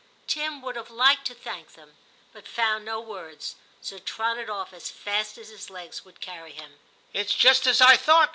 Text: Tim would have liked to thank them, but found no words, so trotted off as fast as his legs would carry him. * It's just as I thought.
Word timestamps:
Tim 0.25 0.63
would 0.63 0.75
have 0.77 0.89
liked 0.89 1.27
to 1.27 1.35
thank 1.35 1.73
them, 1.73 1.95
but 2.33 2.47
found 2.47 2.83
no 2.85 2.99
words, 2.99 3.53
so 3.83 3.99
trotted 3.99 4.49
off 4.49 4.73
as 4.73 4.89
fast 4.89 5.37
as 5.37 5.49
his 5.49 5.69
legs 5.69 6.03
would 6.03 6.19
carry 6.19 6.53
him. 6.53 6.79
* 6.95 7.13
It's 7.13 7.35
just 7.35 7.67
as 7.67 7.81
I 7.81 7.97
thought. 7.97 8.29